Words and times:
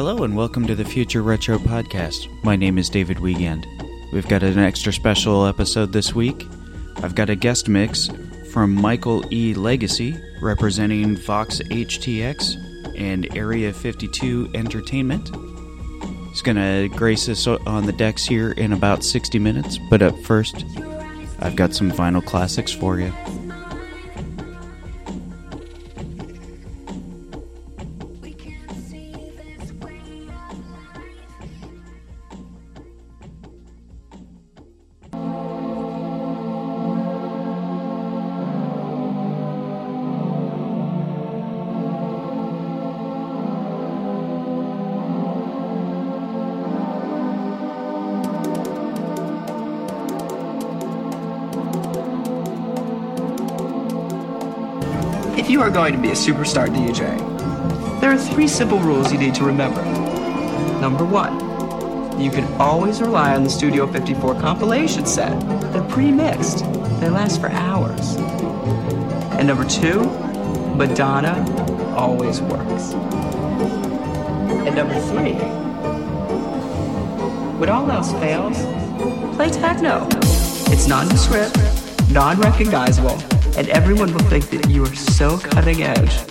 Hello 0.00 0.24
and 0.24 0.34
welcome 0.34 0.66
to 0.66 0.74
the 0.74 0.82
Future 0.82 1.20
Retro 1.20 1.58
Podcast. 1.58 2.30
My 2.42 2.56
name 2.56 2.78
is 2.78 2.88
David 2.88 3.20
Wiegand. 3.20 3.66
We've 4.14 4.26
got 4.26 4.42
an 4.42 4.58
extra 4.58 4.94
special 4.94 5.44
episode 5.44 5.92
this 5.92 6.14
week. 6.14 6.48
I've 7.02 7.14
got 7.14 7.28
a 7.28 7.36
guest 7.36 7.68
mix 7.68 8.08
from 8.50 8.74
Michael 8.74 9.22
E. 9.30 9.52
Legacy, 9.52 10.18
representing 10.40 11.18
Fox 11.18 11.58
HTX 11.58 12.98
and 12.98 13.28
Area 13.36 13.74
52 13.74 14.52
Entertainment. 14.54 15.36
He's 16.30 16.40
going 16.40 16.56
to 16.56 16.88
grace 16.96 17.28
us 17.28 17.46
on 17.46 17.84
the 17.84 17.92
decks 17.92 18.24
here 18.24 18.52
in 18.52 18.72
about 18.72 19.04
60 19.04 19.38
minutes, 19.38 19.76
but 19.90 20.00
up 20.00 20.18
first, 20.20 20.64
I've 21.40 21.56
got 21.56 21.74
some 21.74 21.92
vinyl 21.92 22.24
classics 22.24 22.72
for 22.72 22.98
you. 22.98 23.12
Are 55.70 55.72
going 55.72 55.92
to 55.94 56.00
be 56.00 56.08
a 56.08 56.14
superstar 56.14 56.66
DJ, 56.66 57.16
there 58.00 58.10
are 58.10 58.18
three 58.18 58.48
simple 58.48 58.78
rules 58.80 59.12
you 59.12 59.18
need 59.18 59.36
to 59.36 59.44
remember. 59.44 59.84
Number 60.80 61.04
one, 61.04 62.20
you 62.20 62.28
can 62.28 62.44
always 62.54 63.00
rely 63.00 63.36
on 63.36 63.44
the 63.44 63.50
Studio 63.50 63.86
54 63.86 64.40
compilation 64.40 65.06
set. 65.06 65.38
They're 65.72 65.84
pre-mixed. 65.84 66.64
They 66.98 67.08
last 67.08 67.40
for 67.40 67.50
hours. 67.50 68.16
And 69.38 69.46
number 69.46 69.64
two, 69.64 70.06
Madonna 70.74 71.38
always 71.96 72.40
works. 72.40 72.92
And 74.66 74.74
number 74.74 74.98
three, 75.02 75.34
when 77.60 77.68
all 77.68 77.88
else 77.92 78.10
fails, 78.14 78.58
play 79.36 79.50
techno. 79.50 80.08
It's 80.72 80.88
nondescript, 80.88 81.56
non-recognizable, 82.10 83.39
and 83.60 83.68
everyone 83.68 84.10
will 84.10 84.24
think 84.30 84.48
that 84.48 84.70
you 84.70 84.82
are 84.82 84.94
so 84.94 85.36
cutting 85.36 85.82
edge. 85.82 86.29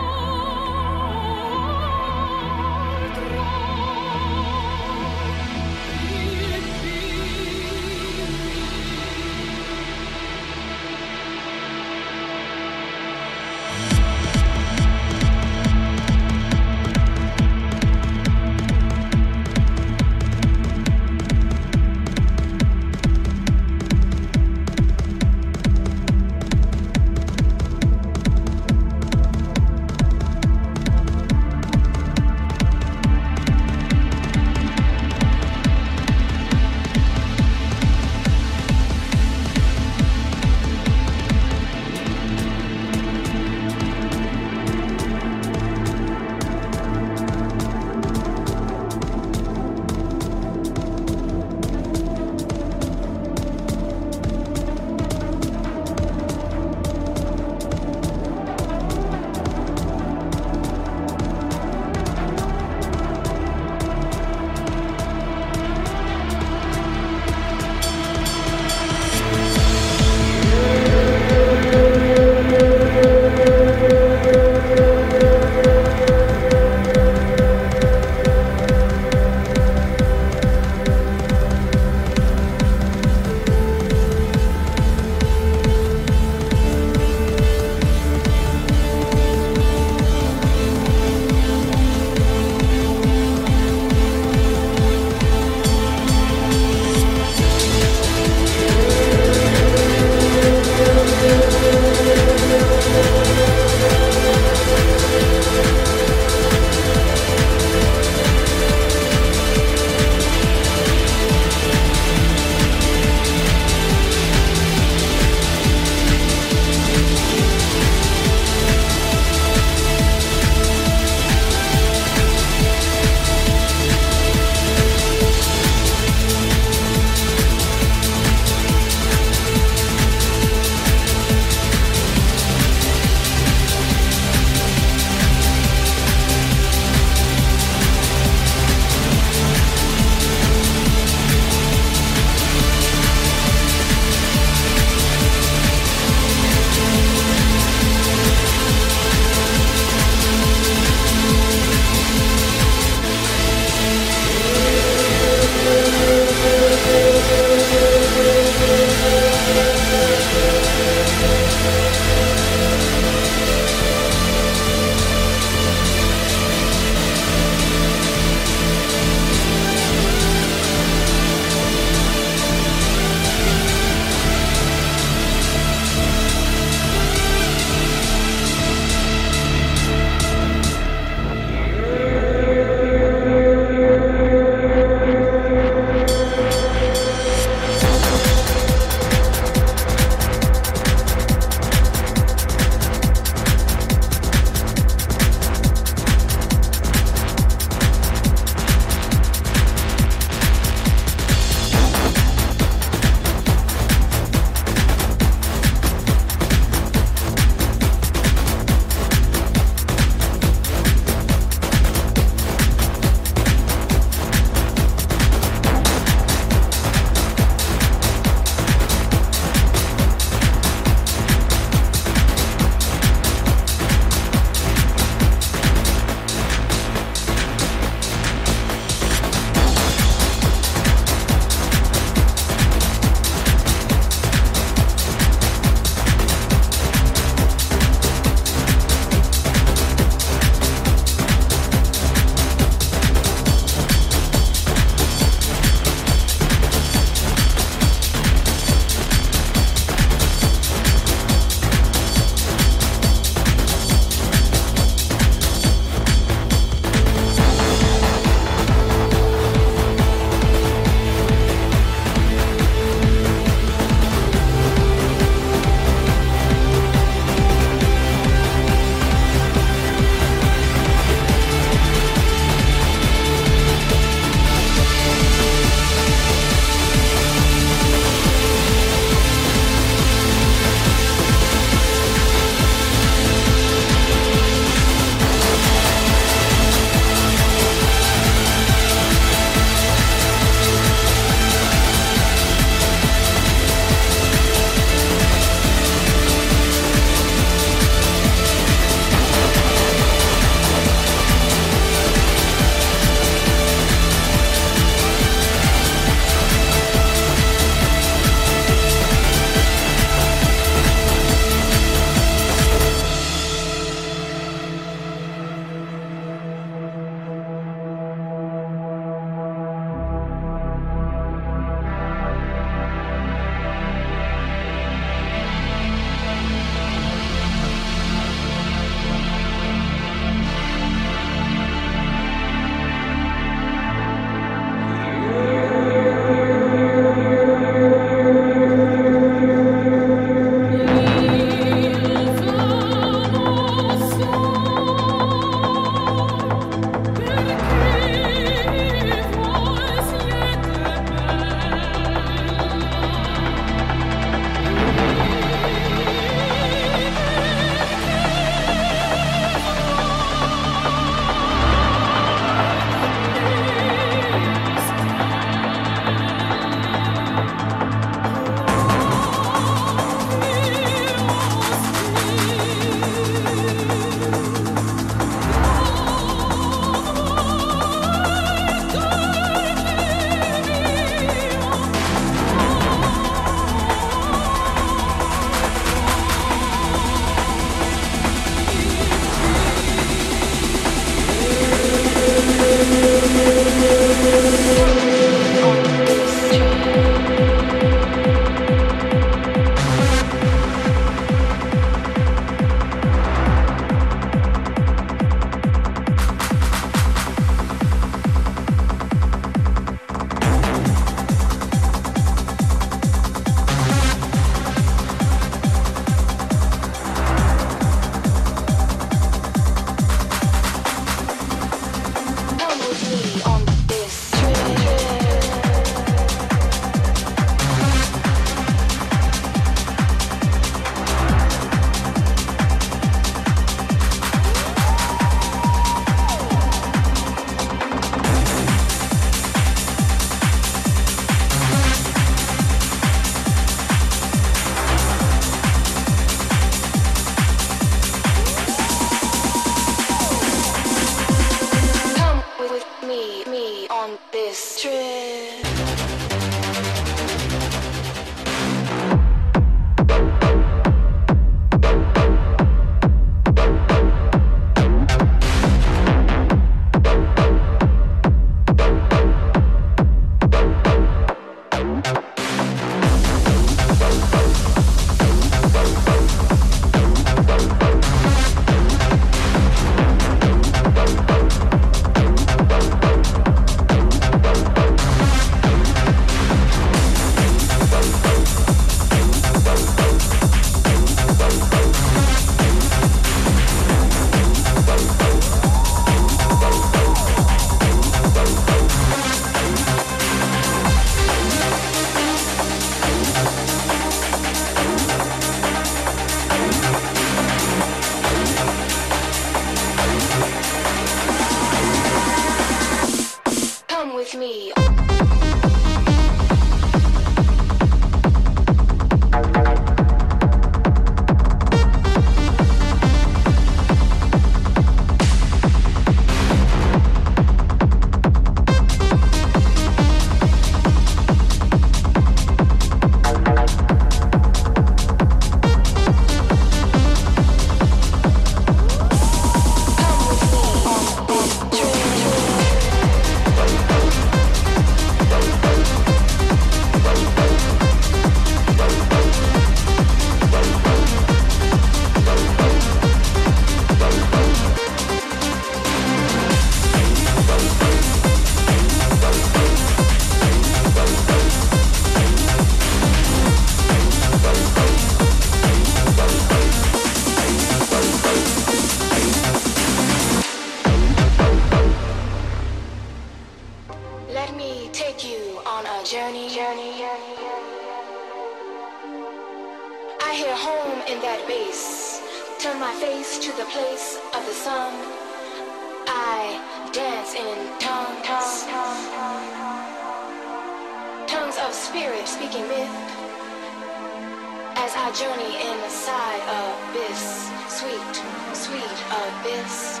As 595.30 595.36
I 595.36 595.42
journey 595.42 595.54
inside 595.62 596.42
abyss, 596.58 597.22
sweet, 597.68 598.14
sweet 598.52 598.98
abyss. 599.14 600.00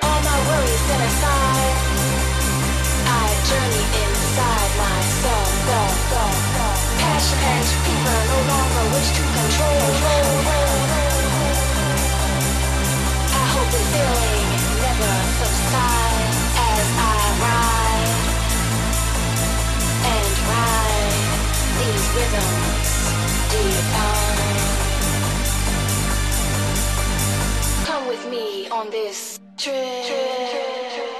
All 0.00 0.20
my 0.24 0.38
worries 0.48 0.80
set 0.88 1.02
aside. 1.04 1.76
I 3.04 3.28
journey 3.50 3.84
inside 4.00 4.72
myself. 4.80 5.50
Go, 5.68 5.82
go, 6.08 6.24
go. 6.56 6.68
Passion 7.04 7.40
and 7.52 7.66
fever 7.84 8.18
no 8.32 8.38
longer 8.48 8.84
wish 8.96 9.10
to 9.12 9.22
control. 9.28 9.80
I 13.28 13.44
hope 13.52 13.70
the 13.76 13.82
feeling 13.92 14.48
never 14.80 15.12
subsides 15.36 16.38
as 16.56 16.86
I 16.96 17.20
ride 17.44 18.20
and 20.08 20.32
ride 20.48 21.40
these 21.76 22.04
rhythms. 22.16 22.89
Come 27.84 28.06
with 28.06 28.30
me 28.30 28.68
on 28.68 28.88
this 28.90 29.40
trip. 29.58 29.74
Come 29.74 31.19